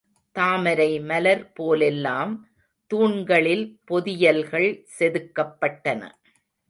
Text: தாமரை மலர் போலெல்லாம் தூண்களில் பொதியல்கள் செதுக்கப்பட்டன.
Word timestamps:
தாமரை 0.35 0.99
மலர் 0.99 1.43
போலெல்லாம் 1.53 2.33
தூண்களில் 2.91 3.65
பொதியல்கள் 3.85 4.69
செதுக்கப்பட்டன. 4.99 6.01